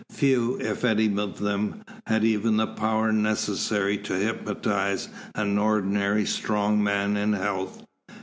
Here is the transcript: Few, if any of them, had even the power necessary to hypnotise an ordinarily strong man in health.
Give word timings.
Few, 0.09 0.59
if 0.59 0.83
any 0.83 1.15
of 1.19 1.37
them, 1.37 1.83
had 2.07 2.23
even 2.23 2.57
the 2.57 2.65
power 2.65 3.11
necessary 3.11 3.99
to 3.99 4.15
hypnotise 4.15 5.09
an 5.35 5.59
ordinarily 5.59 6.25
strong 6.25 6.83
man 6.83 7.15
in 7.15 7.33
health. 7.33 7.85